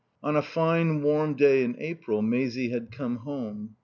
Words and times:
On 0.23 0.35
a 0.35 0.41
fine, 0.41 1.03
warm 1.03 1.35
day 1.35 1.63
in 1.63 1.75
April 1.77 2.23
Maisie 2.23 2.69
had 2.71 2.91
come 2.91 3.17
home. 3.17 3.75